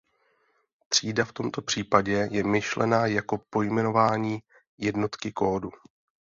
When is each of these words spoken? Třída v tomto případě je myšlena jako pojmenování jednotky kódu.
Třída 0.89 1.25
v 1.25 1.33
tomto 1.33 1.61
případě 1.61 2.29
je 2.31 2.43
myšlena 2.43 3.05
jako 3.05 3.37
pojmenování 3.49 4.39
jednotky 4.77 5.31
kódu. 5.31 5.69